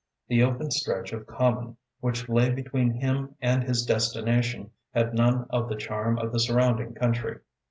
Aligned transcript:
The 0.29 0.41
open 0.41 0.71
stretch 0.71 1.13
of 1.13 1.27
common 1.27 1.77
which 1.99 2.27
lay 2.27 2.49
between 2.49 2.89
him 2.89 3.35
and 3.39 3.63
his 3.63 3.85
destination 3.85 4.71
had 4.95 5.13
none 5.13 5.45
of 5.51 5.69
the 5.69 5.75
charm 5.75 6.17
of 6.17 6.31
the 6.33 6.39
surrounding 6.39 6.95
country. 6.95 7.37